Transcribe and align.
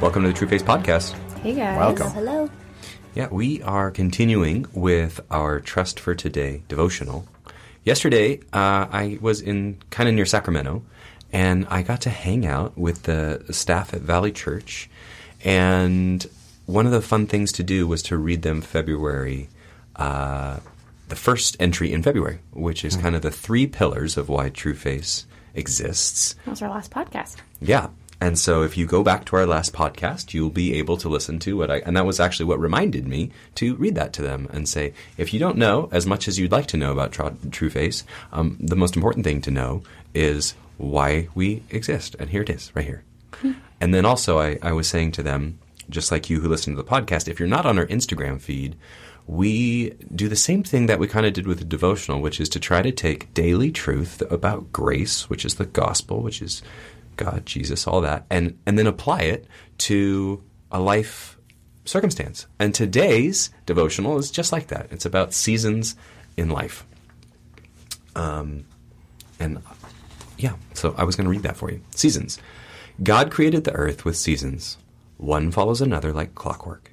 Welcome 0.00 0.22
to 0.22 0.28
the 0.28 0.34
True 0.34 0.46
Face 0.46 0.62
Podcast. 0.62 1.12
Hey 1.40 1.54
guys. 1.54 1.76
Welcome. 1.76 2.10
Hello. 2.12 2.48
Yeah, 3.14 3.28
we 3.32 3.62
are 3.62 3.90
continuing 3.90 4.66
with 4.72 5.20
our 5.28 5.58
Trust 5.58 5.98
for 5.98 6.14
Today 6.14 6.62
devotional. 6.68 7.26
Yesterday, 7.84 8.38
uh, 8.52 8.86
I 8.92 9.18
was 9.20 9.40
in 9.40 9.78
kind 9.90 10.08
of 10.08 10.14
near 10.14 10.24
Sacramento, 10.24 10.84
and 11.32 11.66
I 11.68 11.82
got 11.82 12.02
to 12.02 12.10
hang 12.10 12.46
out 12.46 12.78
with 12.78 13.02
the 13.04 13.44
staff 13.50 13.92
at 13.92 14.00
Valley 14.02 14.30
Church. 14.30 14.88
And 15.44 16.24
one 16.66 16.86
of 16.86 16.92
the 16.92 17.02
fun 17.02 17.26
things 17.26 17.50
to 17.52 17.64
do 17.64 17.88
was 17.88 18.02
to 18.04 18.16
read 18.16 18.42
them 18.42 18.60
February, 18.60 19.48
uh, 19.96 20.58
the 21.08 21.16
first 21.16 21.56
entry 21.58 21.92
in 21.92 22.04
February, 22.04 22.38
which 22.52 22.84
is 22.84 22.96
kind 22.96 23.16
of 23.16 23.22
the 23.22 23.32
three 23.32 23.66
pillars 23.66 24.16
of 24.16 24.28
why 24.28 24.48
True 24.48 24.74
Face 24.74 25.26
exists. 25.54 26.34
That 26.44 26.52
was 26.52 26.62
our 26.62 26.70
last 26.70 26.92
podcast. 26.92 27.36
Yeah. 27.60 27.88
And 28.20 28.38
so 28.38 28.62
if 28.62 28.76
you 28.76 28.84
go 28.84 29.04
back 29.04 29.24
to 29.26 29.36
our 29.36 29.46
last 29.46 29.72
podcast, 29.72 30.34
you'll 30.34 30.50
be 30.50 30.74
able 30.74 30.96
to 30.98 31.08
listen 31.08 31.38
to 31.40 31.56
what 31.56 31.70
I, 31.70 31.76
and 31.78 31.96
that 31.96 32.04
was 32.04 32.18
actually 32.18 32.46
what 32.46 32.58
reminded 32.58 33.06
me 33.06 33.30
to 33.56 33.76
read 33.76 33.94
that 33.94 34.12
to 34.14 34.22
them 34.22 34.48
and 34.52 34.68
say, 34.68 34.92
if 35.16 35.32
you 35.32 35.38
don't 35.38 35.56
know 35.56 35.88
as 35.92 36.04
much 36.04 36.26
as 36.26 36.38
you'd 36.38 36.50
like 36.50 36.66
to 36.66 36.76
know 36.76 36.90
about 36.90 37.12
Tru- 37.12 37.36
True 37.50 37.70
Face, 37.70 38.04
um, 38.32 38.56
the 38.60 38.76
most 38.76 38.96
important 38.96 39.24
thing 39.24 39.40
to 39.42 39.52
know 39.52 39.82
is 40.14 40.54
why 40.78 41.28
we 41.34 41.62
exist. 41.70 42.16
And 42.18 42.30
here 42.30 42.42
it 42.42 42.50
is, 42.50 42.72
right 42.74 42.84
here. 42.84 43.04
And 43.80 43.94
then 43.94 44.04
also, 44.04 44.40
I, 44.40 44.58
I 44.62 44.72
was 44.72 44.88
saying 44.88 45.12
to 45.12 45.22
them, 45.22 45.60
just 45.88 46.10
like 46.10 46.28
you 46.28 46.40
who 46.40 46.48
listen 46.48 46.74
to 46.74 46.82
the 46.82 46.88
podcast, 46.88 47.28
if 47.28 47.38
you're 47.38 47.48
not 47.48 47.66
on 47.66 47.78
our 47.78 47.86
Instagram 47.86 48.40
feed, 48.40 48.74
we 49.28 49.90
do 50.12 50.28
the 50.28 50.36
same 50.36 50.62
thing 50.64 50.86
that 50.86 50.98
we 50.98 51.06
kind 51.06 51.26
of 51.26 51.34
did 51.34 51.46
with 51.46 51.58
the 51.58 51.64
devotional, 51.64 52.20
which 52.20 52.40
is 52.40 52.48
to 52.48 52.58
try 52.58 52.82
to 52.82 52.90
take 52.90 53.32
daily 53.34 53.70
truth 53.70 54.22
about 54.30 54.72
grace, 54.72 55.30
which 55.30 55.44
is 55.44 55.54
the 55.54 55.66
gospel, 55.66 56.22
which 56.22 56.42
is 56.42 56.62
God, 57.18 57.44
Jesus, 57.44 57.86
all 57.86 58.00
that, 58.00 58.24
and, 58.30 58.58
and 58.64 58.78
then 58.78 58.86
apply 58.86 59.22
it 59.22 59.46
to 59.78 60.42
a 60.72 60.80
life 60.80 61.36
circumstance. 61.84 62.46
And 62.58 62.74
today's 62.74 63.50
devotional 63.66 64.16
is 64.16 64.30
just 64.30 64.52
like 64.52 64.68
that. 64.68 64.88
It's 64.90 65.04
about 65.04 65.34
seasons 65.34 65.96
in 66.36 66.48
life. 66.48 66.86
Um, 68.16 68.64
and 69.38 69.62
yeah, 70.38 70.54
so 70.74 70.94
I 70.96 71.04
was 71.04 71.16
going 71.16 71.26
to 71.26 71.30
read 71.30 71.42
that 71.42 71.56
for 71.56 71.70
you. 71.70 71.82
Seasons. 71.94 72.38
God 73.02 73.30
created 73.30 73.64
the 73.64 73.72
earth 73.72 74.04
with 74.04 74.16
seasons. 74.16 74.78
One 75.18 75.50
follows 75.50 75.80
another 75.80 76.12
like 76.12 76.34
clockwork. 76.34 76.92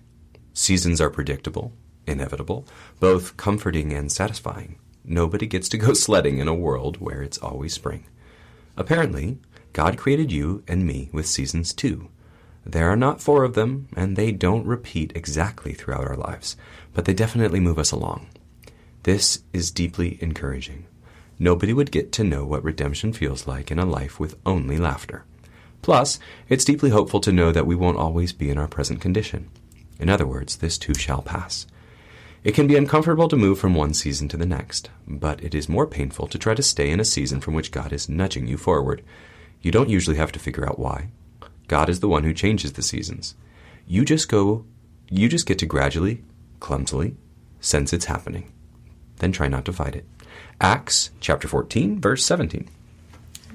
Seasons 0.54 1.00
are 1.00 1.10
predictable, 1.10 1.74
inevitable, 2.08 2.66
both 3.00 3.38
comforting 3.38 3.94
and 3.94 4.12
satisfying. 4.12 4.78
Nobody 5.04 5.46
gets 5.46 5.70
to 5.70 5.78
go 5.78 5.94
sledding 5.94 6.40
in 6.40 6.48
a 6.48 6.56
world 6.56 6.98
where 6.98 7.22
it's 7.22 7.38
always 7.38 7.74
spring. 7.74 8.06
Apparently, 8.78 9.38
God 9.76 9.98
created 9.98 10.32
you 10.32 10.64
and 10.70 10.88
me 10.88 11.10
with 11.12 11.28
seasons 11.28 11.74
too. 11.74 12.08
There 12.66 12.90
are 12.90 12.96
not 12.96 13.20
four 13.20 13.44
of 13.44 13.56
them, 13.56 13.90
and 13.94 14.16
they 14.16 14.32
don't 14.32 14.66
repeat 14.66 15.12
exactly 15.14 15.74
throughout 15.74 16.08
our 16.08 16.16
lives, 16.16 16.56
but 16.94 17.04
they 17.04 17.14
definitely 17.14 17.60
move 17.60 17.78
us 17.78 17.92
along. 17.92 18.28
This 19.04 19.44
is 19.52 19.72
deeply 19.72 20.18
encouraging. 20.22 20.86
Nobody 21.38 21.74
would 21.74 21.92
get 21.92 22.14
to 22.14 22.24
know 22.24 22.46
what 22.46 22.64
redemption 22.64 23.12
feels 23.12 23.48
like 23.48 23.70
in 23.70 23.78
a 23.78 23.86
life 23.86 24.18
with 24.18 24.38
only 24.46 24.78
laughter. 24.78 25.26
Plus, 25.82 26.20
it's 26.48 26.64
deeply 26.64 26.92
hopeful 26.92 27.20
to 27.20 27.34
know 27.34 27.52
that 27.52 27.68
we 27.68 27.76
won't 27.76 27.98
always 27.98 28.32
be 28.32 28.50
in 28.50 28.58
our 28.58 28.70
present 28.70 29.02
condition. 29.02 29.50
In 30.00 30.08
other 30.08 30.26
words, 30.26 30.56
this 30.56 30.78
too 30.78 30.94
shall 30.94 31.22
pass. 31.22 31.68
It 32.46 32.56
can 32.56 32.66
be 32.66 32.78
uncomfortable 32.78 33.28
to 33.28 33.36
move 33.36 33.60
from 33.60 33.76
one 33.76 33.94
season 33.94 34.30
to 34.30 34.38
the 34.38 34.46
next, 34.46 34.90
but 35.06 35.44
it 35.44 35.54
is 35.54 35.68
more 35.68 35.86
painful 35.86 36.28
to 36.28 36.40
try 36.40 36.54
to 36.54 36.64
stay 36.64 36.92
in 36.92 37.02
a 37.02 37.06
season 37.06 37.42
from 37.42 37.56
which 37.56 37.74
God 37.74 37.92
is 37.92 38.08
nudging 38.08 38.48
you 38.48 38.56
forward. 38.56 39.04
You 39.62 39.72
don't 39.72 39.90
usually 39.90 40.18
have 40.18 40.32
to 40.34 40.40
figure 40.40 40.68
out 40.68 40.80
why. 40.80 41.10
God 41.68 41.90
is 41.90 42.00
the 42.00 42.08
one 42.08 42.24
who 42.24 42.34
changes 42.34 42.74
the 42.74 42.84
seasons. 42.84 43.36
You 43.88 44.06
just 44.06 44.30
go, 44.30 44.66
you 45.10 45.30
just 45.30 45.46
get 45.46 45.60
to 45.60 45.66
gradually, 45.66 46.24
clumsily, 46.60 47.16
sense 47.60 47.94
it's 47.94 48.06
happening. 48.06 48.52
Then 49.18 49.32
try 49.32 49.48
not 49.48 49.66
to 49.66 49.74
fight 49.74 49.96
it. 49.96 50.06
Acts 50.62 51.12
chapter 51.20 51.48
14, 51.48 52.00
verse 52.00 52.26
17. 52.26 52.70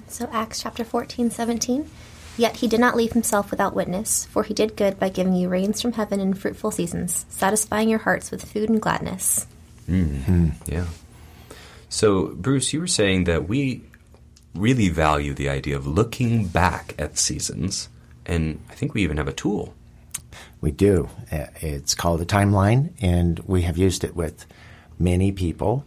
So 0.08 0.28
Acts 0.32 0.62
chapter 0.62 0.84
14, 0.84 1.30
17. 1.30 1.88
Yet 2.36 2.56
he 2.56 2.68
did 2.68 2.80
not 2.80 2.96
leave 2.96 3.12
himself 3.12 3.50
without 3.50 3.74
witness, 3.74 4.24
for 4.26 4.42
he 4.42 4.54
did 4.54 4.76
good 4.76 4.98
by 4.98 5.08
giving 5.08 5.34
you 5.34 5.48
rains 5.48 5.82
from 5.82 5.92
heaven 5.92 6.20
in 6.20 6.34
fruitful 6.34 6.70
seasons, 6.70 7.26
satisfying 7.28 7.88
your 7.88 7.98
hearts 7.98 8.30
with 8.30 8.50
food 8.50 8.70
and 8.70 8.80
gladness. 8.80 9.46
Mm-hmm. 9.88 10.50
Yeah. 10.66 10.86
So, 11.88 12.28
Bruce, 12.28 12.72
you 12.72 12.80
were 12.80 12.86
saying 12.86 13.24
that 13.24 13.48
we 13.48 13.82
really 14.54 14.88
value 14.88 15.34
the 15.34 15.48
idea 15.48 15.76
of 15.76 15.86
looking 15.86 16.46
back 16.46 16.94
at 16.98 17.18
seasons, 17.18 17.88
and 18.26 18.60
I 18.68 18.74
think 18.74 18.94
we 18.94 19.02
even 19.02 19.16
have 19.16 19.28
a 19.28 19.32
tool. 19.32 19.74
We 20.60 20.70
do. 20.70 21.08
Uh, 21.32 21.46
It's 21.60 21.94
called 21.94 22.20
a 22.20 22.26
timeline, 22.26 22.92
and 23.00 23.38
we 23.40 23.62
have 23.62 23.78
used 23.78 24.04
it 24.04 24.14
with 24.14 24.46
many 24.98 25.32
people. 25.32 25.84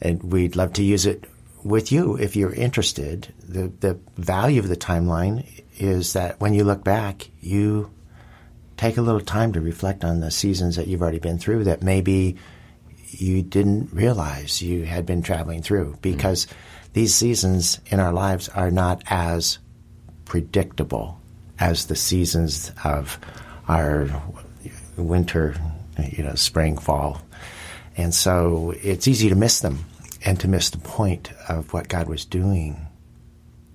And 0.00 0.22
we'd 0.22 0.56
love 0.56 0.72
to 0.74 0.82
use 0.82 1.04
it 1.04 1.24
with 1.62 1.92
you 1.92 2.16
if 2.16 2.36
you're 2.36 2.54
interested. 2.54 3.34
The, 3.46 3.70
the 3.80 3.98
value 4.16 4.60
of 4.60 4.68
the 4.68 4.76
timeline 4.76 5.46
is 5.78 6.14
that 6.14 6.40
when 6.40 6.54
you 6.54 6.64
look 6.64 6.82
back, 6.82 7.28
you 7.40 7.90
take 8.76 8.96
a 8.96 9.02
little 9.02 9.20
time 9.20 9.52
to 9.52 9.60
reflect 9.60 10.04
on 10.04 10.20
the 10.20 10.30
seasons 10.30 10.76
that 10.76 10.86
you've 10.86 11.02
already 11.02 11.18
been 11.18 11.38
through 11.38 11.64
that 11.64 11.82
maybe 11.82 12.36
you 13.10 13.42
didn't 13.42 13.92
realize 13.92 14.62
you 14.62 14.84
had 14.84 15.04
been 15.04 15.22
traveling 15.22 15.62
through 15.62 15.98
because 16.00 16.46
these 16.92 17.14
seasons 17.14 17.80
in 17.86 18.00
our 18.00 18.12
lives 18.12 18.48
are 18.48 18.70
not 18.70 19.02
as 19.06 19.58
predictable 20.24 21.20
as 21.58 21.86
the 21.86 21.96
seasons 21.96 22.72
of 22.84 23.18
our 23.68 24.08
winter, 24.96 25.54
you 25.98 26.24
know, 26.24 26.34
spring, 26.34 26.76
fall. 26.76 27.22
And 27.96 28.14
so 28.14 28.74
it's 28.82 29.06
easy 29.06 29.28
to 29.28 29.34
miss 29.34 29.60
them 29.60 29.84
and 30.24 30.38
to 30.40 30.48
miss 30.48 30.70
the 30.70 30.78
point 30.78 31.30
of 31.48 31.72
what 31.72 31.88
God 31.88 32.08
was 32.08 32.24
doing 32.24 32.86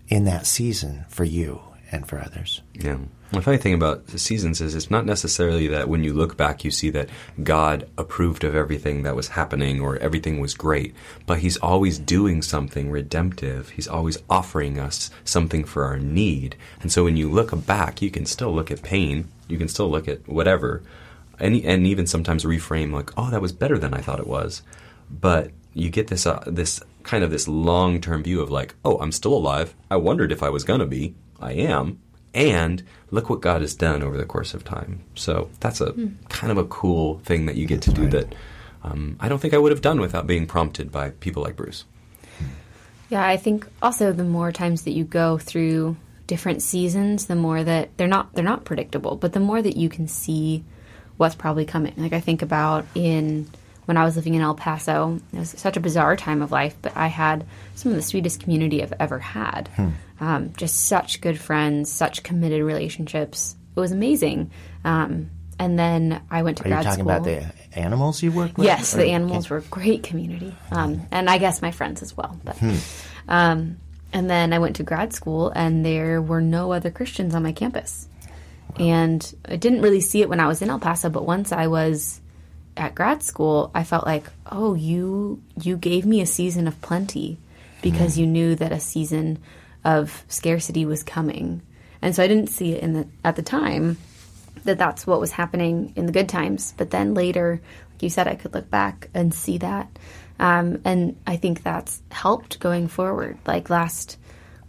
in 0.08 0.26
that 0.26 0.46
season 0.46 1.06
for 1.10 1.24
you 1.24 1.62
and 1.92 2.08
for 2.08 2.20
others. 2.20 2.62
Yeah. 2.74 2.98
The 3.32 3.42
funny 3.42 3.58
thing 3.58 3.74
about 3.74 4.10
seasons 4.10 4.62
is 4.62 4.76
it's 4.76 4.92
not 4.92 5.06
necessarily 5.06 5.68
that 5.68 5.90
when 5.90 6.04
you 6.04 6.14
look 6.14 6.38
back 6.38 6.64
you 6.64 6.72
see 6.72 6.90
that 6.92 7.10
God 7.44 7.90
approved 7.98 8.44
of 8.44 8.56
everything 8.56 9.04
that 9.04 9.16
was 9.16 9.30
happening 9.30 9.82
or 9.82 9.98
everything 9.98 10.40
was 10.40 10.54
great, 10.54 10.96
but 11.26 11.40
He's 11.40 11.58
always 11.58 12.00
doing 12.00 12.42
something 12.42 12.90
redemptive. 12.90 13.70
He's 13.70 13.88
always 13.88 14.18
offering 14.30 14.80
us 14.80 15.10
something 15.24 15.64
for 15.64 15.84
our 15.84 15.98
need. 15.98 16.56
And 16.82 16.92
so 16.92 17.04
when 17.04 17.18
you 17.18 17.30
look 17.30 17.66
back, 17.66 18.02
you 18.02 18.12
can 18.12 18.26
still 18.26 18.54
look 18.54 18.72
at 18.72 18.84
pain, 18.84 19.28
you 19.48 19.58
can 19.58 19.68
still 19.68 19.90
look 19.90 20.08
at 20.08 20.28
whatever, 20.28 20.84
and, 21.40 21.56
and 21.66 21.86
even 21.86 22.08
sometimes 22.08 22.46
reframe 22.46 22.94
like, 22.94 23.12
oh, 23.18 23.30
that 23.32 23.42
was 23.42 23.52
better 23.52 23.78
than 23.78 23.94
I 23.94 24.02
thought 24.02 24.20
it 24.20 24.28
was. 24.28 24.62
But 25.10 25.52
you 25.74 25.90
get 25.90 26.08
this 26.08 26.26
uh, 26.26 26.44
this 26.48 26.82
kind 27.04 27.24
of 27.24 27.30
this 27.30 27.48
long 27.48 28.02
term 28.02 28.24
view 28.24 28.42
of 28.42 28.50
like, 28.50 28.76
oh, 28.84 28.98
I'm 28.98 29.12
still 29.12 29.34
alive. 29.34 29.76
I 29.92 29.98
wondered 29.98 30.32
if 30.32 30.42
I 30.42 30.50
was 30.50 30.64
gonna 30.64 30.88
be. 30.88 31.16
I 31.40 31.54
am. 31.54 32.02
And 32.34 32.84
look 33.12 33.30
what 33.30 33.42
God 33.42 33.62
has 33.62 33.76
done 33.76 34.04
over 34.04 34.18
the 34.18 34.26
course 34.26 34.54
of 34.54 34.66
time. 34.66 35.04
So 35.16 35.50
that's 35.62 35.80
a 35.80 35.92
hmm. 35.92 36.08
kind 36.30 36.52
of 36.52 36.58
a 36.58 36.66
cool 36.66 37.20
thing 37.20 37.46
that 37.46 37.56
you 37.56 37.66
get 37.66 37.82
to 37.84 37.92
do 37.92 38.08
that 38.10 38.36
um, 38.84 39.16
I 39.20 39.30
don't 39.30 39.40
think 39.40 39.54
I 39.54 39.58
would 39.58 39.72
have 39.72 39.82
done 39.82 40.00
without 40.00 40.28
being 40.28 40.46
prompted 40.46 40.92
by 40.92 41.10
people 41.10 41.44
like 41.44 41.56
Bruce. 41.56 41.86
Hmm. 42.38 42.46
Yeah, 43.10 43.26
I 43.26 43.38
think 43.38 43.68
also 43.82 44.12
the 44.12 44.24
more 44.24 44.52
times 44.52 44.84
that 44.84 44.92
you 44.92 45.06
go 45.06 45.38
through 45.38 45.96
different 46.28 46.62
seasons, 46.62 47.28
the 47.28 47.36
more 47.36 47.64
that 47.64 47.98
they're 47.98 48.08
not 48.08 48.34
they're 48.34 48.44
not 48.44 48.66
predictable, 48.66 49.16
but 49.16 49.34
the 49.34 49.40
more 49.40 49.62
that 49.62 49.78
you 49.78 49.90
can 49.90 50.08
see 50.08 50.64
what's 51.18 51.36
probably 51.36 51.66
coming. 51.66 51.94
Like 51.98 52.14
I 52.14 52.20
think 52.20 52.42
about 52.42 52.86
in 52.96 53.48
when 53.86 53.98
I 53.98 54.04
was 54.04 54.16
living 54.16 54.34
in 54.34 54.42
El 54.42 54.56
Paso, 54.56 55.20
it 55.32 55.40
was 55.40 55.52
such 55.52 55.78
a 55.78 55.80
bizarre 55.80 56.16
time 56.16 56.42
of 56.42 56.52
life, 56.52 56.76
but 56.82 56.98
I 56.98 57.08
had 57.08 57.46
some 57.76 57.92
of 57.92 57.96
the 57.96 58.02
sweetest 58.02 58.42
community 58.42 58.82
I've 58.82 58.94
ever 59.00 59.20
had. 59.20 59.70
Hmm. 59.76 59.90
Um, 60.20 60.54
just 60.56 60.88
such 60.88 61.20
good 61.22 61.38
friends, 61.40 61.92
such 61.92 62.24
committed 62.24 62.64
relationships. 62.64 63.56
It 63.76 63.80
was 63.80 63.92
amazing. 63.92 64.52
Um, 64.86 65.30
and 65.60 65.78
then 65.78 66.22
I 66.32 66.44
went 66.44 66.58
to 66.58 66.64
Are 66.64 66.68
you 66.68 66.74
grad 66.76 66.84
talking 66.86 67.04
school. 67.06 67.12
about 67.12 67.24
the 67.26 67.46
animals 67.78 68.24
you 68.24 68.32
work 68.32 68.58
with? 68.58 68.66
Yes, 68.66 68.94
Or- 68.94 69.00
the 69.00 69.08
animals 69.12 69.50
were 69.50 69.58
a 69.58 69.62
great 69.62 70.04
community, 70.04 70.54
um, 70.72 71.02
and 71.12 71.30
I 71.30 71.38
guess 71.38 71.62
my 71.62 71.72
friends 71.72 72.02
as 72.02 72.16
well. 72.16 72.40
But, 72.44 72.58
um, 73.28 73.78
and 74.14 74.30
then 74.30 74.54
I 74.54 74.60
went 74.60 74.78
to 74.78 74.84
grad 74.84 75.14
school, 75.14 75.50
and 75.56 75.86
there 75.86 76.22
were 76.22 76.42
no 76.42 76.72
other 76.72 76.92
Christians 76.92 77.36
on 77.36 77.44
my 77.44 77.52
campus, 77.52 78.08
and 78.80 79.36
I 79.48 79.56
didn't 79.56 79.82
really 79.82 80.02
see 80.02 80.22
it 80.22 80.30
when 80.30 80.40
I 80.40 80.48
was 80.48 80.62
in 80.62 80.70
El 80.70 80.80
Paso. 80.80 81.10
But 81.10 81.26
once 81.26 81.52
I 81.52 81.68
was 81.68 82.22
at 82.78 82.96
grad 82.96 83.24
school, 83.24 83.72
I 83.74 83.84
felt 83.84 84.06
like, 84.06 84.26
oh, 84.52 84.74
you 84.74 85.42
you 85.62 85.78
gave 85.78 86.06
me 86.06 86.22
a 86.22 86.26
season 86.26 86.68
of 86.68 86.82
plenty 86.82 87.38
because 87.82 88.18
you 88.18 88.28
knew 88.28 88.56
that 88.56 88.72
a 88.72 88.80
season 88.80 89.40
of 89.86 90.26
scarcity 90.28 90.86
was 90.86 91.04
coming, 91.04 91.62
and 92.02 92.14
so 92.14 92.24
I 92.24 92.28
didn't 92.28 92.50
see 92.50 92.74
it 92.74 92.84
in 92.84 92.94
the 92.94 93.08
at 93.24 93.38
the 93.38 93.42
time 93.42 93.98
that 94.66 94.78
that's 94.78 95.08
what 95.08 95.22
was 95.22 95.32
happening 95.32 95.94
in 95.96 96.08
the 96.08 96.12
good 96.12 96.28
times. 96.28 96.74
But 96.76 96.90
then 96.90 97.14
later, 97.14 97.62
like 97.94 98.04
you 98.04 98.10
said, 98.10 98.28
I 98.28 98.36
could 98.36 98.54
look 98.54 98.70
back 98.70 99.10
and 99.14 99.34
see 99.34 99.60
that, 99.60 99.88
um, 100.40 100.82
and 100.84 101.16
I 101.26 101.38
think 101.38 101.64
that's 101.64 102.02
helped 102.12 102.60
going 102.60 102.90
forward. 102.90 103.38
Like 103.46 103.70
last 103.70 104.18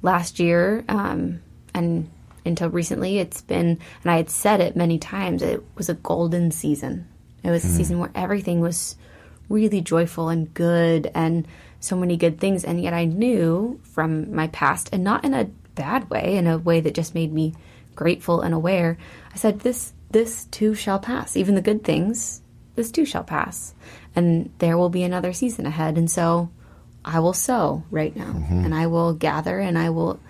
last 0.02 0.38
year, 0.38 0.84
um, 0.88 1.40
and 1.74 2.08
until 2.44 2.70
recently, 2.70 3.18
it's 3.18 3.40
been, 3.42 3.80
and 4.04 4.10
I 4.10 4.18
had 4.18 4.30
said 4.30 4.60
it 4.60 4.76
many 4.76 4.98
times, 4.98 5.42
it 5.42 5.64
was 5.74 5.88
a 5.88 5.94
golden 5.94 6.52
season. 6.52 7.08
It 7.42 7.50
was 7.50 7.64
a 7.64 7.68
season 7.68 7.98
where 7.98 8.10
everything 8.14 8.60
was 8.60 8.96
really 9.48 9.80
joyful 9.80 10.28
and 10.28 10.52
good 10.52 11.10
and 11.14 11.46
so 11.86 11.96
many 11.96 12.16
good 12.16 12.38
things. 12.38 12.64
And 12.64 12.82
yet 12.82 12.92
I 12.92 13.04
knew 13.04 13.80
from 13.82 14.34
my 14.34 14.48
past, 14.48 14.90
and 14.92 15.04
not 15.04 15.24
in 15.24 15.34
a 15.34 15.44
bad 15.74 16.10
way, 16.10 16.36
in 16.36 16.46
a 16.46 16.58
way 16.58 16.80
that 16.80 16.94
just 16.94 17.14
made 17.14 17.32
me 17.32 17.54
grateful 17.94 18.42
and 18.42 18.52
aware. 18.54 18.98
I 19.32 19.36
said, 19.36 19.60
This 19.60 19.92
this 20.10 20.44
too 20.46 20.74
shall 20.74 20.98
pass. 20.98 21.36
Even 21.36 21.54
the 21.54 21.62
good 21.62 21.84
things, 21.84 22.42
this 22.74 22.90
too 22.90 23.04
shall 23.04 23.24
pass. 23.24 23.74
And 24.14 24.50
there 24.58 24.78
will 24.78 24.88
be 24.88 25.02
another 25.02 25.32
season 25.32 25.66
ahead. 25.66 25.98
And 25.98 26.10
so 26.10 26.50
I 27.04 27.20
will 27.20 27.32
sow 27.32 27.84
right 27.90 28.14
now. 28.14 28.44
And 28.48 28.74
I 28.74 28.86
will 28.86 29.14
gather 29.14 29.58
and 29.58 29.78
I 29.78 29.90
will 29.90 30.20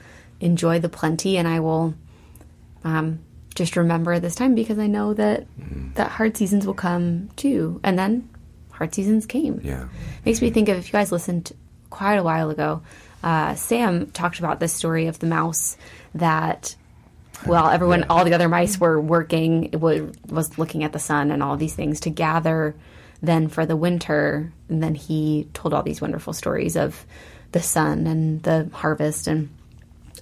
enjoy 0.40 0.80
the 0.80 0.88
plenty 0.88 1.38
and 1.38 1.48
I 1.48 1.60
will 1.60 1.94
um, 2.84 3.20
just 3.54 3.76
remember 3.76 4.18
this 4.18 4.34
time 4.34 4.54
because 4.54 4.78
I 4.78 4.86
know 4.86 5.14
that 5.14 5.46
that 5.94 6.10
hard 6.10 6.36
seasons 6.36 6.66
will 6.66 6.74
come 6.74 7.30
too. 7.36 7.80
And 7.82 7.98
then 7.98 8.28
hard 8.76 8.94
seasons 8.94 9.26
came. 9.26 9.60
Yeah. 9.62 9.88
Makes 10.24 10.42
me 10.42 10.50
think 10.50 10.68
of 10.68 10.78
if 10.78 10.86
you 10.88 10.92
guys 10.92 11.10
listened 11.10 11.52
quite 11.90 12.16
a 12.16 12.22
while 12.22 12.50
ago, 12.50 12.82
uh, 13.22 13.54
Sam 13.54 14.10
talked 14.10 14.38
about 14.38 14.60
this 14.60 14.72
story 14.72 15.06
of 15.06 15.18
the 15.18 15.26
mouse 15.26 15.76
that, 16.14 16.76
well, 17.46 17.68
everyone, 17.68 18.04
all 18.10 18.24
the 18.24 18.34
other 18.34 18.48
mice 18.48 18.78
were 18.78 19.00
working, 19.00 19.70
it 19.72 19.80
was 19.80 20.58
looking 20.58 20.84
at 20.84 20.92
the 20.92 20.98
sun 20.98 21.30
and 21.30 21.42
all 21.42 21.56
these 21.56 21.74
things 21.74 22.00
to 22.00 22.10
gather 22.10 22.74
then 23.22 23.48
for 23.48 23.64
the 23.66 23.76
winter. 23.76 24.52
And 24.68 24.82
then 24.82 24.94
he 24.94 25.48
told 25.54 25.74
all 25.74 25.82
these 25.82 26.00
wonderful 26.00 26.32
stories 26.32 26.76
of 26.76 27.04
the 27.52 27.62
sun 27.62 28.06
and 28.06 28.42
the 28.42 28.68
harvest 28.72 29.26
and 29.26 29.48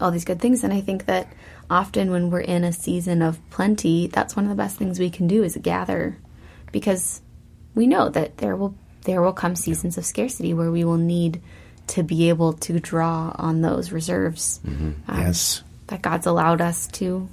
all 0.00 0.10
these 0.10 0.24
good 0.24 0.40
things. 0.40 0.64
And 0.64 0.72
I 0.72 0.80
think 0.80 1.06
that 1.06 1.32
often 1.68 2.10
when 2.10 2.30
we're 2.30 2.40
in 2.40 2.64
a 2.64 2.72
season 2.72 3.22
of 3.22 3.38
plenty, 3.50 4.06
that's 4.06 4.36
one 4.36 4.44
of 4.44 4.48
the 4.48 4.56
best 4.56 4.76
things 4.76 4.98
we 4.98 5.10
can 5.10 5.26
do 5.26 5.42
is 5.42 5.58
gather 5.60 6.16
because 6.72 7.20
we 7.74 7.86
know 7.86 8.08
that 8.08 8.38
there 8.38 8.56
will 8.56 8.74
there 9.02 9.20
will 9.22 9.32
come 9.32 9.54
seasons 9.56 9.98
of 9.98 10.06
scarcity 10.06 10.54
where 10.54 10.70
we 10.70 10.84
will 10.84 10.96
need 10.96 11.40
to 11.88 12.02
be 12.02 12.30
able 12.30 12.54
to 12.54 12.80
draw 12.80 13.34
on 13.36 13.60
those 13.60 13.92
reserves 13.92 14.60
um, 14.66 14.96
Yes. 15.08 15.62
that 15.88 16.00
God's 16.00 16.26
allowed 16.26 16.60
us 16.60 16.86
to 16.88 17.28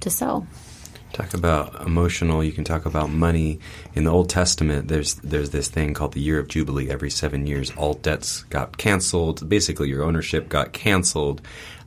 to 0.00 0.10
sow. 0.10 0.46
Talk 1.12 1.34
about 1.34 1.82
emotional. 1.84 2.42
You 2.42 2.52
can 2.52 2.62
talk 2.64 2.86
about 2.86 3.10
money. 3.10 3.58
In 3.94 4.04
the 4.04 4.12
Old 4.12 4.30
Testament, 4.30 4.86
there's 4.88 5.14
there's 5.16 5.50
this 5.50 5.68
thing 5.68 5.92
called 5.92 6.12
the 6.12 6.20
year 6.20 6.38
of 6.38 6.46
jubilee. 6.48 6.88
Every 6.88 7.10
seven 7.10 7.46
years, 7.46 7.72
all 7.76 7.94
debts 7.94 8.44
got 8.44 8.78
canceled. 8.78 9.46
Basically, 9.48 9.88
your 9.88 10.04
ownership 10.04 10.48
got 10.48 10.72
canceled. 10.72 11.42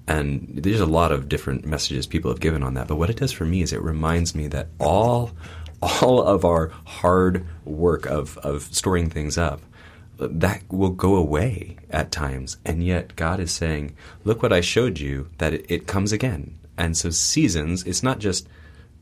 And 0.06 0.50
there's 0.62 0.82
a 0.82 0.86
lot 0.86 1.14
of 1.14 1.30
different 1.30 1.66
messages 1.66 2.06
people 2.06 2.30
have 2.30 2.42
given 2.42 2.62
on 2.62 2.74
that. 2.74 2.90
But 2.90 2.98
what 2.98 3.10
it 3.10 3.16
does 3.16 3.32
for 3.32 3.46
me 3.46 3.62
is 3.62 3.72
it 3.72 3.82
reminds 3.82 4.36
me 4.36 4.48
that 4.50 4.68
all 4.78 5.32
all 6.01 6.21
of 6.21 6.45
our 6.45 6.71
hard 6.85 7.45
work 7.65 8.06
of 8.06 8.38
of 8.39 8.63
storing 8.74 9.09
things 9.09 9.38
up 9.38 9.62
that 10.18 10.63
will 10.69 10.89
go 10.89 11.15
away 11.15 11.77
at 11.89 12.12
times. 12.12 12.57
And 12.65 12.83
yet 12.83 13.15
God 13.15 13.39
is 13.39 13.51
saying, 13.51 13.95
look 14.24 14.41
what 14.41 14.53
I 14.53 14.62
showed 14.62 15.00
you, 15.00 15.30
that 15.38 15.53
it, 15.53 15.65
it 15.69 15.88
comes 15.88 16.12
again. 16.12 16.57
And 16.77 16.95
so 16.95 17.09
seasons, 17.09 17.83
it's 17.83 18.03
not 18.03 18.19
just 18.19 18.47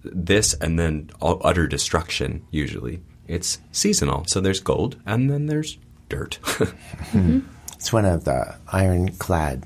this 0.03 0.53
and 0.55 0.79
then 0.79 1.09
all, 1.19 1.41
utter 1.43 1.67
destruction, 1.67 2.45
usually. 2.51 3.01
It's 3.27 3.59
seasonal. 3.71 4.25
So 4.25 4.39
there's 4.39 4.59
gold 4.59 4.97
and 5.05 5.29
then 5.29 5.47
there's 5.47 5.77
dirt. 6.09 6.39
Hmm. 7.11 7.39
It's 7.75 7.91
one 7.91 8.05
of 8.05 8.25
the 8.25 8.55
ironclad 8.71 9.65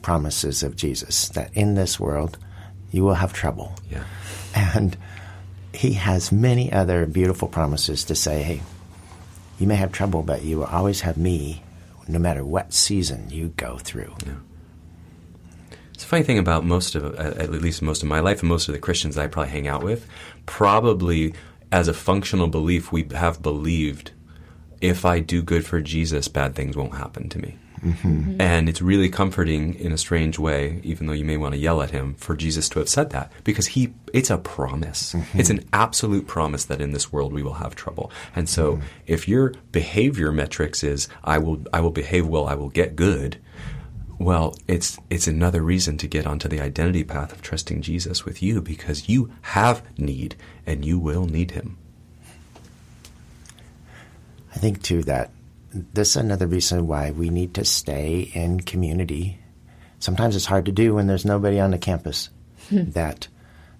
promises 0.00 0.62
of 0.62 0.76
Jesus 0.76 1.28
that 1.30 1.50
in 1.52 1.74
this 1.74 1.98
world 1.98 2.38
you 2.92 3.02
will 3.02 3.14
have 3.14 3.32
trouble. 3.32 3.74
yeah. 3.90 4.04
And 4.54 4.96
he 5.76 5.92
has 5.92 6.32
many 6.32 6.72
other 6.72 7.06
beautiful 7.06 7.48
promises 7.48 8.04
to 8.04 8.14
say, 8.14 8.42
hey, 8.42 8.62
you 9.58 9.66
may 9.66 9.76
have 9.76 9.92
trouble, 9.92 10.22
but 10.22 10.42
you 10.42 10.58
will 10.58 10.66
always 10.66 11.02
have 11.02 11.16
me 11.16 11.62
no 12.08 12.18
matter 12.18 12.44
what 12.44 12.72
season 12.72 13.28
you 13.30 13.48
go 13.56 13.78
through. 13.78 14.14
It's 15.92 16.04
a 16.04 16.06
funny 16.06 16.22
thing 16.22 16.38
about 16.38 16.64
most 16.64 16.94
of, 16.94 17.04
uh, 17.14 17.34
at 17.38 17.50
least 17.50 17.82
most 17.82 18.02
of 18.02 18.08
my 18.08 18.20
life, 18.20 18.40
and 18.40 18.48
most 18.48 18.68
of 18.68 18.74
the 18.74 18.80
Christians 18.80 19.14
that 19.14 19.24
I 19.24 19.26
probably 19.28 19.52
hang 19.52 19.66
out 19.66 19.82
with, 19.82 20.06
probably 20.44 21.34
as 21.72 21.88
a 21.88 21.94
functional 21.94 22.48
belief, 22.48 22.92
we 22.92 23.08
have 23.14 23.42
believed 23.42 24.12
if 24.80 25.04
I 25.04 25.20
do 25.20 25.42
good 25.42 25.64
for 25.64 25.80
Jesus, 25.80 26.28
bad 26.28 26.54
things 26.54 26.76
won't 26.76 26.94
happen 26.94 27.28
to 27.30 27.38
me. 27.38 27.56
Mm-hmm. 27.86 28.40
And 28.40 28.68
it's 28.68 28.82
really 28.82 29.08
comforting 29.08 29.74
in 29.74 29.92
a 29.92 29.98
strange 29.98 30.38
way, 30.38 30.80
even 30.82 31.06
though 31.06 31.12
you 31.12 31.24
may 31.24 31.36
want 31.36 31.54
to 31.54 31.60
yell 31.60 31.80
at 31.82 31.90
him, 31.90 32.14
for 32.14 32.36
Jesus 32.36 32.68
to 32.70 32.80
have 32.80 32.88
said 32.88 33.10
that 33.10 33.30
because 33.44 33.68
he, 33.68 33.94
it's 34.12 34.30
a 34.30 34.38
promise. 34.38 35.12
Mm-hmm. 35.12 35.38
It's 35.38 35.50
an 35.50 35.68
absolute 35.72 36.26
promise 36.26 36.64
that 36.64 36.80
in 36.80 36.92
this 36.92 37.12
world 37.12 37.32
we 37.32 37.42
will 37.42 37.54
have 37.54 37.76
trouble. 37.76 38.10
And 38.34 38.48
so 38.48 38.76
mm-hmm. 38.76 38.86
if 39.06 39.28
your 39.28 39.54
behavior 39.70 40.32
metrics 40.32 40.82
is, 40.82 41.08
I 41.22 41.38
will, 41.38 41.64
I 41.72 41.80
will 41.80 41.90
behave 41.92 42.26
well, 42.26 42.46
I 42.46 42.54
will 42.54 42.70
get 42.70 42.96
good, 42.96 43.38
well, 44.18 44.56
it's 44.66 44.98
it's 45.10 45.26
another 45.26 45.60
reason 45.62 45.98
to 45.98 46.06
get 46.06 46.26
onto 46.26 46.48
the 46.48 46.60
identity 46.60 47.04
path 47.04 47.32
of 47.32 47.42
trusting 47.42 47.82
Jesus 47.82 48.24
with 48.24 48.42
you 48.42 48.62
because 48.62 49.10
you 49.10 49.30
have 49.42 49.82
need 49.98 50.36
and 50.64 50.84
you 50.84 50.98
will 50.98 51.26
need 51.26 51.50
him. 51.50 51.76
I 54.54 54.58
think, 54.58 54.82
too, 54.82 55.02
that 55.02 55.32
this 55.92 56.10
is 56.10 56.16
another 56.16 56.46
reason 56.46 56.86
why 56.86 57.10
we 57.10 57.30
need 57.30 57.54
to 57.54 57.64
stay 57.64 58.30
in 58.34 58.60
community. 58.60 59.38
Sometimes 59.98 60.36
it's 60.36 60.46
hard 60.46 60.66
to 60.66 60.72
do 60.72 60.94
when 60.94 61.06
there's 61.06 61.24
nobody 61.24 61.60
on 61.60 61.70
the 61.70 61.78
campus 61.78 62.30
hmm. 62.68 62.90
that 62.90 63.28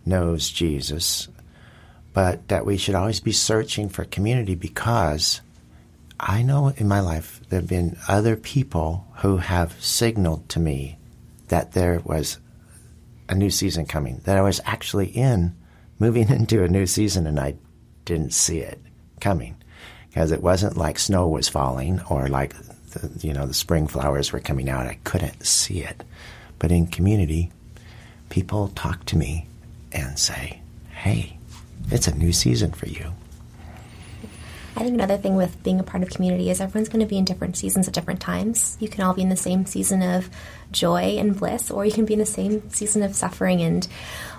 knows 0.04 0.50
Jesus, 0.50 1.28
but 2.12 2.48
that 2.48 2.66
we 2.66 2.76
should 2.76 2.94
always 2.94 3.20
be 3.20 3.32
searching 3.32 3.88
for 3.88 4.04
community 4.04 4.54
because 4.54 5.40
I 6.18 6.42
know 6.42 6.68
in 6.76 6.88
my 6.88 7.00
life 7.00 7.40
there 7.48 7.60
have 7.60 7.68
been 7.68 7.98
other 8.08 8.36
people 8.36 9.06
who 9.16 9.38
have 9.38 9.82
signaled 9.82 10.48
to 10.50 10.60
me 10.60 10.98
that 11.48 11.72
there 11.72 12.00
was 12.04 12.38
a 13.28 13.34
new 13.34 13.50
season 13.50 13.86
coming, 13.86 14.20
that 14.24 14.36
I 14.36 14.42
was 14.42 14.60
actually 14.64 15.08
in, 15.08 15.54
moving 15.98 16.28
into 16.30 16.62
a 16.62 16.68
new 16.68 16.86
season, 16.86 17.26
and 17.26 17.40
I 17.40 17.56
didn't 18.04 18.32
see 18.32 18.58
it 18.58 18.80
coming 19.20 19.56
because 20.16 20.32
it 20.32 20.42
wasn't 20.42 20.78
like 20.78 20.98
snow 20.98 21.28
was 21.28 21.46
falling 21.46 22.00
or 22.08 22.26
like 22.28 22.54
the, 22.92 23.10
you 23.20 23.34
know 23.34 23.44
the 23.44 23.52
spring 23.52 23.86
flowers 23.86 24.32
were 24.32 24.40
coming 24.40 24.70
out. 24.70 24.86
I 24.86 24.98
couldn't 25.04 25.44
see 25.44 25.82
it, 25.82 26.02
but 26.58 26.72
in 26.72 26.86
community, 26.86 27.52
people 28.30 28.68
talk 28.68 29.04
to 29.06 29.18
me 29.18 29.46
and 29.92 30.18
say, 30.18 30.60
"Hey, 30.88 31.36
it's 31.90 32.08
a 32.08 32.16
new 32.16 32.32
season 32.32 32.72
for 32.72 32.88
you." 32.88 33.12
I 34.76 34.80
think 34.80 34.94
another 34.94 35.16
thing 35.16 35.36
with 35.36 35.62
being 35.62 35.80
a 35.80 35.82
part 35.82 36.02
of 36.02 36.10
community 36.10 36.50
is 36.50 36.60
everyone's 36.60 36.90
going 36.90 37.00
to 37.00 37.08
be 37.08 37.16
in 37.16 37.24
different 37.24 37.56
seasons 37.56 37.88
at 37.88 37.94
different 37.94 38.20
times. 38.20 38.76
You 38.78 38.88
can 38.88 39.04
all 39.04 39.14
be 39.14 39.22
in 39.22 39.30
the 39.30 39.36
same 39.36 39.64
season 39.64 40.02
of 40.02 40.28
joy 40.70 41.16
and 41.18 41.34
bliss, 41.34 41.70
or 41.70 41.86
you 41.86 41.92
can 41.92 42.04
be 42.04 42.12
in 42.12 42.18
the 42.18 42.26
same 42.26 42.68
season 42.68 43.02
of 43.02 43.16
suffering 43.16 43.62
and 43.62 43.88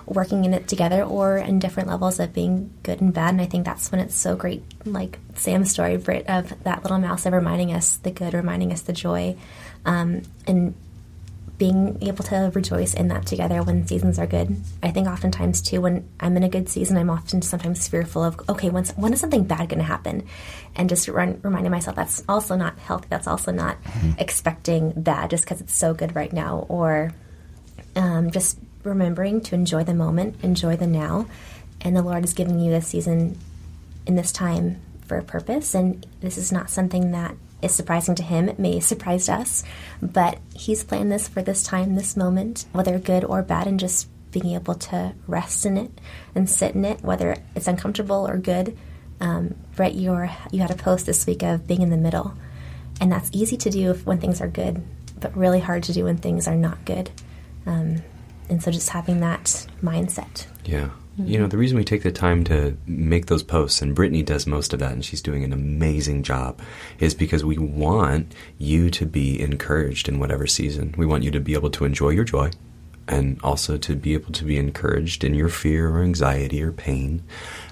working 0.06 0.44
in 0.44 0.54
it 0.54 0.68
together, 0.68 1.02
or 1.02 1.38
in 1.38 1.58
different 1.58 1.88
levels 1.88 2.20
of 2.20 2.32
being 2.32 2.70
good 2.84 3.00
and 3.00 3.12
bad. 3.12 3.30
And 3.30 3.40
I 3.40 3.46
think 3.46 3.64
that's 3.64 3.90
when 3.90 4.00
it's 4.00 4.14
so 4.14 4.36
great, 4.36 4.62
like 4.84 5.18
Sam's 5.34 5.72
story, 5.72 5.96
Britt, 5.96 6.28
of 6.28 6.62
that 6.62 6.84
little 6.84 6.98
mouse 6.98 7.26
of 7.26 7.32
reminding 7.32 7.72
us 7.72 7.96
the 7.96 8.12
good, 8.12 8.32
reminding 8.32 8.72
us 8.72 8.82
the 8.82 8.92
joy, 8.92 9.36
um, 9.84 10.22
and 10.46 10.74
being 11.58 11.98
able 12.02 12.22
to 12.22 12.52
rejoice 12.54 12.94
in 12.94 13.08
that 13.08 13.26
together 13.26 13.62
when 13.64 13.86
seasons 13.86 14.18
are 14.18 14.26
good. 14.26 14.56
I 14.80 14.92
think 14.92 15.08
oftentimes 15.08 15.60
too, 15.60 15.80
when 15.80 16.08
I'm 16.20 16.36
in 16.36 16.44
a 16.44 16.48
good 16.48 16.68
season, 16.68 16.96
I'm 16.96 17.10
often 17.10 17.42
sometimes 17.42 17.88
fearful 17.88 18.22
of, 18.22 18.40
okay, 18.48 18.70
when's, 18.70 18.92
when 18.92 19.12
is 19.12 19.20
something 19.20 19.42
bad 19.42 19.68
going 19.68 19.80
to 19.80 19.84
happen? 19.84 20.26
And 20.76 20.88
just 20.88 21.08
run, 21.08 21.40
reminding 21.42 21.72
myself 21.72 21.96
that's 21.96 22.22
also 22.28 22.54
not 22.54 22.78
healthy. 22.78 23.08
That's 23.10 23.26
also 23.26 23.50
not 23.50 23.76
expecting 24.18 24.92
bad 24.96 25.30
just 25.30 25.44
because 25.44 25.60
it's 25.60 25.74
so 25.74 25.94
good 25.94 26.14
right 26.14 26.32
now. 26.32 26.64
Or 26.68 27.12
um, 27.96 28.30
just 28.30 28.58
remembering 28.84 29.40
to 29.42 29.56
enjoy 29.56 29.82
the 29.82 29.94
moment, 29.94 30.36
enjoy 30.44 30.76
the 30.76 30.86
now. 30.86 31.26
And 31.80 31.96
the 31.96 32.02
Lord 32.02 32.22
is 32.22 32.34
giving 32.34 32.60
you 32.60 32.70
this 32.70 32.86
season 32.86 33.36
in 34.06 34.14
this 34.14 34.30
time 34.30 34.80
for 35.06 35.16
a 35.16 35.24
purpose. 35.24 35.74
And 35.74 36.06
this 36.20 36.38
is 36.38 36.52
not 36.52 36.70
something 36.70 37.10
that 37.10 37.34
is 37.62 37.74
surprising 37.74 38.14
to 38.16 38.22
him. 38.22 38.48
It 38.48 38.58
may 38.58 38.80
surprise 38.80 39.28
us, 39.28 39.64
but 40.00 40.38
he's 40.54 40.84
planned 40.84 41.10
this 41.10 41.28
for 41.28 41.42
this 41.42 41.62
time, 41.62 41.94
this 41.94 42.16
moment, 42.16 42.66
whether 42.72 42.98
good 42.98 43.24
or 43.24 43.42
bad, 43.42 43.66
and 43.66 43.80
just 43.80 44.08
being 44.30 44.54
able 44.54 44.74
to 44.74 45.14
rest 45.26 45.64
in 45.64 45.76
it 45.76 45.90
and 46.34 46.48
sit 46.48 46.74
in 46.74 46.84
it, 46.84 47.02
whether 47.02 47.36
it's 47.54 47.66
uncomfortable 47.66 48.28
or 48.28 48.36
good. 48.36 48.76
Um, 49.20 49.56
Brett, 49.74 49.94
you 49.94 50.12
you 50.52 50.60
had 50.60 50.70
a 50.70 50.76
post 50.76 51.06
this 51.06 51.26
week 51.26 51.42
of 51.42 51.66
being 51.66 51.82
in 51.82 51.90
the 51.90 51.96
middle, 51.96 52.34
and 53.00 53.10
that's 53.10 53.30
easy 53.32 53.56
to 53.56 53.70
do 53.70 53.90
if, 53.90 54.06
when 54.06 54.18
things 54.18 54.40
are 54.40 54.48
good, 54.48 54.82
but 55.18 55.36
really 55.36 55.60
hard 55.60 55.82
to 55.84 55.92
do 55.92 56.04
when 56.04 56.18
things 56.18 56.46
are 56.46 56.56
not 56.56 56.84
good. 56.84 57.10
Um, 57.66 58.02
and 58.48 58.62
so, 58.62 58.70
just 58.70 58.90
having 58.90 59.20
that 59.20 59.66
mindset. 59.82 60.46
Yeah. 60.64 60.90
You 61.24 61.38
know, 61.38 61.48
the 61.48 61.58
reason 61.58 61.76
we 61.76 61.84
take 61.84 62.04
the 62.04 62.12
time 62.12 62.44
to 62.44 62.76
make 62.86 63.26
those 63.26 63.42
posts, 63.42 63.82
and 63.82 63.94
Brittany 63.94 64.22
does 64.22 64.46
most 64.46 64.72
of 64.72 64.78
that, 64.78 64.92
and 64.92 65.04
she's 65.04 65.20
doing 65.20 65.42
an 65.42 65.52
amazing 65.52 66.22
job, 66.22 66.60
is 67.00 67.14
because 67.14 67.44
we 67.44 67.58
want 67.58 68.32
you 68.56 68.88
to 68.90 69.04
be 69.04 69.40
encouraged 69.40 70.08
in 70.08 70.20
whatever 70.20 70.46
season. 70.46 70.94
We 70.96 71.06
want 71.06 71.24
you 71.24 71.30
to 71.32 71.40
be 71.40 71.54
able 71.54 71.70
to 71.70 71.84
enjoy 71.84 72.10
your 72.10 72.24
joy, 72.24 72.50
and 73.08 73.40
also 73.42 73.76
to 73.78 73.96
be 73.96 74.14
able 74.14 74.32
to 74.32 74.44
be 74.44 74.58
encouraged 74.58 75.24
in 75.24 75.34
your 75.34 75.48
fear 75.48 75.90
or 75.90 76.02
anxiety 76.02 76.62
or 76.62 76.72
pain. 76.72 77.24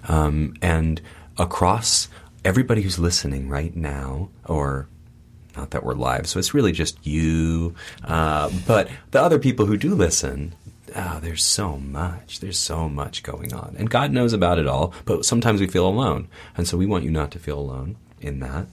Um, 0.08 0.54
and 0.60 1.00
across 1.38 2.08
everybody 2.44 2.82
who's 2.82 2.98
listening 2.98 3.48
right 3.48 3.76
now, 3.76 4.28
or 4.44 4.88
not 5.56 5.70
that 5.70 5.84
we're 5.84 5.94
live, 5.94 6.26
so 6.26 6.38
it's 6.38 6.52
really 6.52 6.72
just 6.72 7.06
you, 7.06 7.74
uh, 8.04 8.50
but 8.66 8.88
the 9.12 9.20
other 9.20 9.38
people 9.38 9.66
who 9.66 9.76
do 9.76 9.94
listen, 9.94 10.54
oh, 10.96 11.20
there's 11.20 11.44
so 11.44 11.76
much. 11.76 12.40
There's 12.40 12.58
so 12.58 12.88
much 12.88 13.22
going 13.22 13.52
on. 13.52 13.76
And 13.78 13.90
God 13.90 14.10
knows 14.12 14.32
about 14.32 14.58
it 14.58 14.66
all, 14.66 14.92
but 15.04 15.24
sometimes 15.24 15.60
we 15.60 15.66
feel 15.66 15.86
alone. 15.86 16.28
And 16.56 16.66
so 16.66 16.76
we 16.76 16.86
want 16.86 17.04
you 17.04 17.10
not 17.10 17.30
to 17.32 17.38
feel 17.38 17.58
alone 17.58 17.96
in 18.20 18.40
that. 18.40 18.66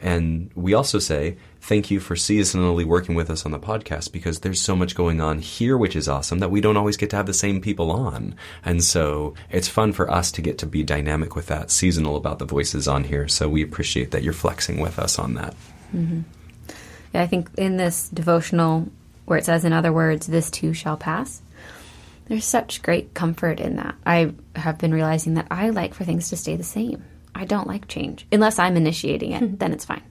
And 0.00 0.50
we 0.54 0.74
also 0.74 1.00
say, 1.00 1.38
thank 1.60 1.90
you 1.90 1.98
for 1.98 2.14
seasonally 2.14 2.84
working 2.84 3.16
with 3.16 3.30
us 3.30 3.44
on 3.44 3.50
the 3.50 3.58
podcast 3.58 4.12
because 4.12 4.40
there's 4.40 4.60
so 4.60 4.76
much 4.76 4.94
going 4.94 5.20
on 5.20 5.40
here, 5.40 5.76
which 5.76 5.96
is 5.96 6.08
awesome, 6.08 6.38
that 6.38 6.52
we 6.52 6.60
don't 6.60 6.76
always 6.76 6.96
get 6.96 7.10
to 7.10 7.16
have 7.16 7.26
the 7.26 7.34
same 7.34 7.60
people 7.60 7.90
on. 7.90 8.36
And 8.64 8.84
so 8.84 9.34
it's 9.50 9.66
fun 9.66 9.92
for 9.92 10.08
us 10.08 10.30
to 10.32 10.42
get 10.42 10.58
to 10.58 10.66
be 10.66 10.84
dynamic 10.84 11.34
with 11.34 11.48
that, 11.48 11.72
seasonal 11.72 12.14
about 12.16 12.38
the 12.38 12.44
voices 12.44 12.86
on 12.86 13.02
here. 13.02 13.26
So 13.26 13.48
we 13.48 13.62
appreciate 13.62 14.12
that 14.12 14.22
you're 14.22 14.32
flexing 14.32 14.78
with 14.78 15.00
us 15.00 15.18
on 15.18 15.34
that. 15.34 15.54
Mm-hmm. 15.94 16.20
Yeah, 17.12 17.22
I 17.22 17.26
think 17.26 17.50
in 17.56 17.76
this 17.76 18.08
devotional 18.10 18.88
where 19.24 19.38
it 19.38 19.44
says, 19.44 19.64
in 19.64 19.72
other 19.72 19.92
words, 19.92 20.26
this 20.26 20.50
too 20.50 20.72
shall 20.72 20.96
pass, 20.96 21.42
there's 22.28 22.44
such 22.44 22.82
great 22.82 23.14
comfort 23.14 23.60
in 23.60 23.76
that. 23.76 23.94
I 24.04 24.34
have 24.54 24.78
been 24.78 24.92
realizing 24.92 25.34
that 25.34 25.48
I 25.50 25.70
like 25.70 25.94
for 25.94 26.04
things 26.04 26.28
to 26.30 26.36
stay 26.36 26.56
the 26.56 26.62
same. 26.62 27.04
I 27.34 27.44
don't 27.44 27.68
like 27.68 27.88
change. 27.88 28.26
Unless 28.32 28.58
I'm 28.58 28.76
initiating 28.76 29.32
it, 29.32 29.58
then 29.58 29.72
it's 29.72 29.84
fine. 29.84 30.02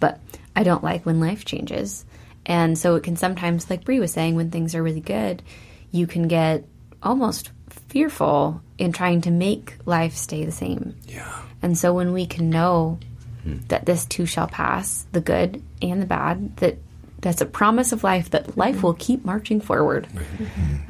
But 0.00 0.20
I 0.54 0.62
don't 0.62 0.84
like 0.84 1.04
when 1.04 1.20
life 1.20 1.44
changes. 1.44 2.04
And 2.46 2.78
so 2.78 2.94
it 2.94 3.02
can 3.02 3.16
sometimes, 3.16 3.70
like 3.70 3.84
Brie 3.84 4.00
was 4.00 4.12
saying, 4.12 4.34
when 4.34 4.50
things 4.50 4.74
are 4.74 4.82
really 4.82 5.00
good, 5.00 5.42
you 5.90 6.06
can 6.06 6.28
get 6.28 6.64
almost 7.02 7.50
fearful 7.88 8.60
in 8.76 8.92
trying 8.92 9.22
to 9.22 9.30
make 9.30 9.76
life 9.86 10.14
stay 10.14 10.44
the 10.44 10.52
same. 10.52 10.94
Yeah. 11.06 11.42
And 11.62 11.78
so 11.78 11.94
when 11.94 12.12
we 12.12 12.26
can 12.26 12.50
know 12.50 12.98
that 13.68 13.86
this 13.86 14.04
too 14.04 14.26
shall 14.26 14.48
pass, 14.48 15.06
the 15.12 15.20
good 15.20 15.62
and 15.82 16.02
the 16.02 16.06
bad, 16.06 16.56
that 16.58 16.78
that's 17.24 17.40
a 17.40 17.46
promise 17.46 17.90
of 17.92 18.04
life 18.04 18.30
that 18.30 18.56
life 18.56 18.82
will 18.82 18.92
keep 18.92 19.24
marching 19.24 19.58
forward. 19.58 20.06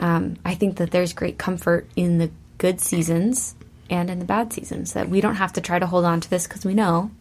Um, 0.00 0.36
I 0.44 0.56
think 0.56 0.78
that 0.78 0.90
there's 0.90 1.12
great 1.12 1.38
comfort 1.38 1.88
in 1.94 2.18
the 2.18 2.28
good 2.58 2.80
seasons 2.80 3.54
and 3.88 4.10
in 4.10 4.18
the 4.18 4.24
bad 4.24 4.52
seasons 4.52 4.94
that 4.94 5.08
we 5.08 5.20
don't 5.20 5.36
have 5.36 5.52
to 5.52 5.60
try 5.60 5.78
to 5.78 5.86
hold 5.86 6.04
on 6.04 6.20
to 6.20 6.28
this 6.28 6.48
because 6.48 6.64
we 6.64 6.74
know 6.74 7.12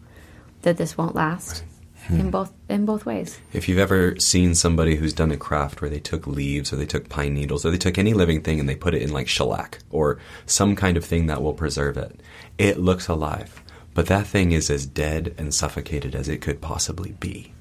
that 0.62 0.76
this 0.76 0.98
won't 0.98 1.14
last 1.14 1.62
in 2.10 2.30
both 2.30 2.52
in 2.68 2.84
both 2.84 3.06
ways. 3.06 3.38
If 3.52 3.68
you've 3.68 3.78
ever 3.78 4.18
seen 4.18 4.56
somebody 4.56 4.96
who's 4.96 5.12
done 5.12 5.30
a 5.30 5.36
craft 5.36 5.80
where 5.80 5.90
they 5.90 6.00
took 6.00 6.26
leaves 6.26 6.72
or 6.72 6.76
they 6.76 6.84
took 6.84 7.08
pine 7.08 7.34
needles 7.34 7.64
or 7.64 7.70
they 7.70 7.78
took 7.78 7.96
any 7.96 8.14
living 8.14 8.42
thing 8.42 8.58
and 8.58 8.68
they 8.68 8.74
put 8.74 8.94
it 8.94 9.02
in 9.02 9.12
like 9.12 9.28
shellac 9.28 9.78
or 9.90 10.18
some 10.44 10.74
kind 10.74 10.96
of 10.96 11.04
thing 11.04 11.26
that 11.26 11.40
will 11.40 11.54
preserve 11.54 11.96
it, 11.96 12.20
it 12.58 12.78
looks 12.78 13.06
alive. 13.06 13.62
But 13.94 14.06
that 14.06 14.26
thing 14.26 14.50
is 14.50 14.70
as 14.70 14.86
dead 14.86 15.34
and 15.38 15.54
suffocated 15.54 16.16
as 16.16 16.28
it 16.28 16.40
could 16.40 16.60
possibly 16.60 17.12
be. 17.12 17.53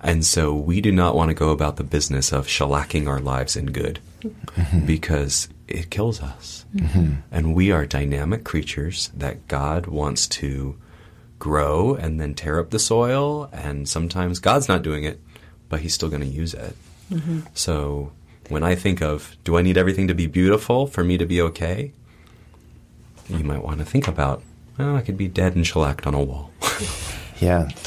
And 0.00 0.24
so 0.24 0.54
we 0.54 0.80
do 0.80 0.92
not 0.92 1.14
want 1.14 1.30
to 1.30 1.34
go 1.34 1.50
about 1.50 1.76
the 1.76 1.84
business 1.84 2.32
of 2.32 2.46
shellacking 2.46 3.08
our 3.08 3.20
lives 3.20 3.56
in 3.56 3.66
good 3.66 4.00
mm-hmm. 4.22 4.86
because 4.86 5.48
it 5.68 5.90
kills 5.90 6.22
us. 6.22 6.64
Mm-hmm. 6.74 7.14
And 7.30 7.54
we 7.54 7.72
are 7.72 7.86
dynamic 7.86 8.44
creatures 8.44 9.10
that 9.16 9.48
God 9.48 9.86
wants 9.86 10.26
to 10.28 10.76
grow 11.38 11.94
and 11.94 12.20
then 12.20 12.34
tear 12.34 12.60
up 12.60 12.70
the 12.70 12.78
soil. 12.78 13.48
And 13.52 13.88
sometimes 13.88 14.38
God's 14.38 14.68
not 14.68 14.82
doing 14.82 15.04
it, 15.04 15.20
but 15.68 15.80
He's 15.80 15.94
still 15.94 16.08
going 16.08 16.22
to 16.22 16.28
use 16.28 16.54
it. 16.54 16.76
Mm-hmm. 17.10 17.40
So 17.54 18.12
when 18.48 18.62
I 18.62 18.74
think 18.74 19.00
of, 19.00 19.36
do 19.44 19.56
I 19.56 19.62
need 19.62 19.78
everything 19.78 20.08
to 20.08 20.14
be 20.14 20.26
beautiful 20.26 20.86
for 20.86 21.02
me 21.02 21.18
to 21.18 21.26
be 21.26 21.40
okay? 21.40 21.92
You 23.28 23.44
might 23.44 23.62
want 23.62 23.78
to 23.78 23.84
think 23.84 24.06
about, 24.06 24.42
well, 24.78 24.96
I 24.96 25.00
could 25.00 25.16
be 25.16 25.28
dead 25.28 25.56
and 25.56 25.66
shellacked 25.66 26.06
on 26.06 26.14
a 26.14 26.22
wall. 26.22 26.52
Yeah. 27.40 27.68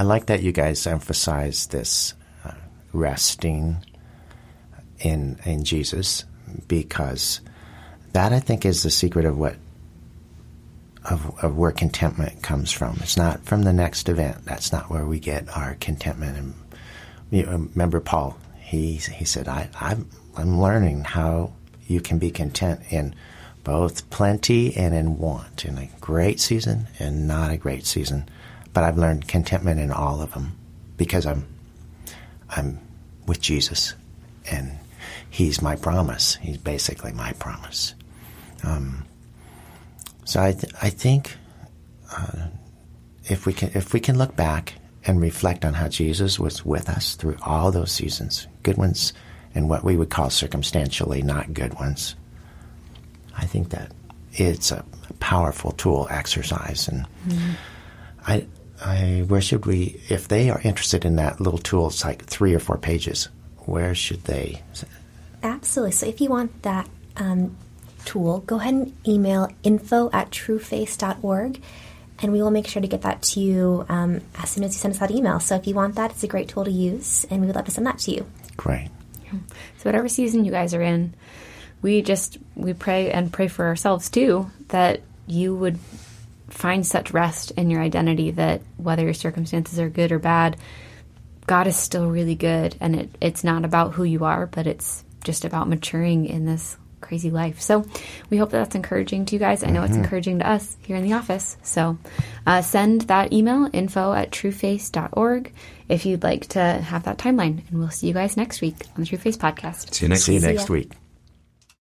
I 0.00 0.02
like 0.02 0.26
that 0.26 0.42
you 0.42 0.50
guys 0.50 0.86
emphasize 0.86 1.66
this 1.66 2.14
uh, 2.42 2.52
resting 2.94 3.84
in 4.98 5.38
in 5.44 5.62
Jesus 5.62 6.24
because 6.66 7.42
that 8.14 8.32
I 8.32 8.40
think 8.40 8.64
is 8.64 8.82
the 8.82 8.90
secret 8.90 9.26
of 9.26 9.36
what 9.36 9.56
of, 11.04 11.44
of 11.44 11.58
where 11.58 11.70
contentment 11.70 12.42
comes 12.42 12.72
from. 12.72 12.96
It's 13.02 13.18
not 13.18 13.44
from 13.44 13.64
the 13.64 13.74
next 13.74 14.08
event. 14.08 14.46
That's 14.46 14.72
not 14.72 14.88
where 14.88 15.04
we 15.04 15.20
get 15.20 15.54
our 15.54 15.74
contentment. 15.74 16.38
And 16.38 16.54
you 17.30 17.44
know, 17.44 17.52
remember 17.52 18.00
Paul? 18.00 18.38
He 18.58 18.94
he 18.94 19.26
said, 19.26 19.48
I, 19.48 19.68
I'm 19.78 20.08
I'm 20.34 20.62
learning 20.62 21.04
how 21.04 21.52
you 21.86 22.00
can 22.00 22.18
be 22.18 22.30
content 22.30 22.80
in 22.88 23.14
both 23.64 24.08
plenty 24.08 24.74
and 24.74 24.94
in 24.94 25.18
want, 25.18 25.66
in 25.66 25.76
a 25.76 25.90
great 26.00 26.40
season 26.40 26.88
and 26.98 27.28
not 27.28 27.50
a 27.50 27.58
great 27.58 27.84
season. 27.84 28.30
But 28.72 28.84
I've 28.84 28.98
learned 28.98 29.26
contentment 29.26 29.80
in 29.80 29.90
all 29.90 30.20
of 30.20 30.32
them 30.32 30.56
because 30.96 31.26
I'm 31.26 31.46
I'm 32.48 32.78
with 33.26 33.40
Jesus, 33.40 33.94
and 34.50 34.78
He's 35.28 35.62
my 35.62 35.76
promise. 35.76 36.36
He's 36.36 36.58
basically 36.58 37.12
my 37.12 37.32
promise. 37.34 37.94
Um, 38.62 39.04
so 40.24 40.42
I 40.42 40.52
th- 40.52 40.72
I 40.82 40.90
think 40.90 41.36
uh, 42.16 42.48
if 43.24 43.46
we 43.46 43.52
can 43.52 43.70
if 43.74 43.92
we 43.92 44.00
can 44.00 44.18
look 44.18 44.36
back 44.36 44.74
and 45.06 45.20
reflect 45.20 45.64
on 45.64 45.74
how 45.74 45.88
Jesus 45.88 46.38
was 46.38 46.64
with 46.64 46.88
us 46.88 47.14
through 47.14 47.36
all 47.42 47.70
those 47.72 47.90
seasons, 47.90 48.46
good 48.62 48.76
ones 48.76 49.12
and 49.54 49.68
what 49.68 49.82
we 49.82 49.96
would 49.96 50.10
call 50.10 50.30
circumstantially 50.30 51.22
not 51.22 51.54
good 51.54 51.74
ones, 51.74 52.14
I 53.36 53.46
think 53.46 53.70
that 53.70 53.92
it's 54.32 54.70
a 54.70 54.84
powerful 55.18 55.72
tool 55.72 56.06
exercise 56.10 56.86
and 56.86 57.06
I 58.26 58.46
I 58.82 59.24
where 59.26 59.40
should 59.40 59.66
we 59.66 60.00
if 60.08 60.28
they 60.28 60.50
are 60.50 60.60
interested 60.62 61.04
in 61.04 61.16
that 61.16 61.40
little 61.40 61.58
tool 61.58 61.88
it's 61.88 62.04
like 62.04 62.24
three 62.24 62.54
or 62.54 62.58
four 62.58 62.78
pages 62.78 63.28
where 63.66 63.94
should 63.94 64.24
they 64.24 64.62
Absolutely. 65.42 65.92
So 65.92 66.06
if 66.06 66.20
you 66.20 66.28
want 66.28 66.62
that 66.62 66.88
um, 67.16 67.56
tool, 68.04 68.40
go 68.40 68.56
ahead 68.56 68.74
and 68.74 68.96
email 69.06 69.48
info 69.62 70.10
at 70.12 70.30
trueface.org 70.30 71.60
and 72.22 72.32
we 72.32 72.42
will 72.42 72.50
make 72.50 72.66
sure 72.66 72.82
to 72.82 72.88
get 72.88 73.02
that 73.02 73.22
to 73.22 73.40
you 73.40 73.86
um, 73.88 74.20
as 74.36 74.50
soon 74.50 74.64
as 74.64 74.74
you 74.74 74.78
send 74.78 74.92
us 74.92 75.00
that 75.00 75.10
email. 75.10 75.40
So 75.40 75.56
if 75.56 75.66
you 75.66 75.74
want 75.74 75.94
that, 75.94 76.10
it's 76.10 76.22
a 76.22 76.26
great 76.26 76.48
tool 76.48 76.64
to 76.64 76.70
use 76.70 77.24
and 77.30 77.40
we 77.40 77.46
would 77.46 77.56
love 77.56 77.64
to 77.64 77.70
send 77.70 77.86
that 77.86 77.98
to 78.00 78.12
you. 78.12 78.26
great 78.56 78.90
So 79.30 79.84
whatever 79.84 80.08
season 80.08 80.44
you 80.44 80.50
guys 80.50 80.74
are 80.74 80.82
in, 80.82 81.14
we 81.82 82.02
just 82.02 82.36
we 82.56 82.74
pray 82.74 83.10
and 83.10 83.32
pray 83.32 83.48
for 83.48 83.66
ourselves 83.66 84.10
too 84.10 84.50
that 84.68 85.00
you 85.26 85.54
would 85.54 85.78
find 86.50 86.86
such 86.86 87.12
rest 87.12 87.52
in 87.52 87.70
your 87.70 87.80
identity 87.80 88.32
that 88.32 88.62
whether 88.76 89.04
your 89.04 89.14
circumstances 89.14 89.78
are 89.78 89.88
good 89.88 90.12
or 90.12 90.18
bad, 90.18 90.56
God 91.46 91.66
is 91.66 91.76
still 91.76 92.10
really 92.10 92.34
good 92.34 92.76
and 92.80 92.94
it, 92.96 93.10
it's 93.20 93.44
not 93.44 93.64
about 93.64 93.94
who 93.94 94.04
you 94.04 94.24
are, 94.24 94.46
but 94.46 94.66
it's 94.66 95.04
just 95.24 95.44
about 95.44 95.68
maturing 95.68 96.26
in 96.26 96.44
this 96.44 96.76
crazy 97.00 97.30
life. 97.30 97.60
So 97.60 97.84
we 98.28 98.36
hope 98.36 98.50
that 98.50 98.58
that's 98.58 98.74
encouraging 98.74 99.24
to 99.26 99.34
you 99.34 99.38
guys. 99.38 99.64
I 99.64 99.70
know 99.70 99.82
it's 99.82 99.96
encouraging 99.96 100.40
to 100.40 100.48
us 100.48 100.76
here 100.82 100.96
in 100.96 101.02
the 101.02 101.14
office. 101.14 101.56
So 101.62 101.98
uh, 102.46 102.62
send 102.62 103.02
that 103.02 103.32
email 103.32 103.68
info 103.72 104.12
at 104.12 104.30
trueface.org 104.30 105.52
if 105.88 106.06
you'd 106.06 106.22
like 106.22 106.46
to 106.48 106.60
have 106.60 107.04
that 107.04 107.18
timeline. 107.18 107.68
And 107.68 107.78
we'll 107.78 107.90
see 107.90 108.06
you 108.06 108.14
guys 108.14 108.36
next 108.36 108.60
week 108.60 108.76
on 108.94 109.00
the 109.00 109.06
True 109.06 109.18
Face 109.18 109.36
podcast. 109.36 109.94
See 109.94 110.04
you 110.04 110.10
next 110.10 110.24
see 110.24 110.34
you 110.34 110.40
next 110.40 110.68
ya. 110.68 110.74
week 110.74 110.92